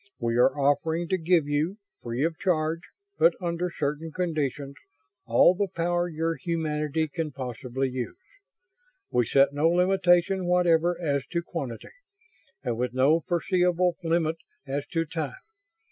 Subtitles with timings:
[0.17, 2.79] We are offering to give you; free of charge
[3.19, 4.73] but under certain conditions,
[5.27, 8.17] all the power your humanity can possibly use.
[9.11, 11.91] We set no limitation whatever as to quantity
[12.63, 15.35] and with no foreseeable limit as to time.